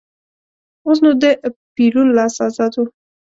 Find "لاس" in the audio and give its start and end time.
2.17-2.35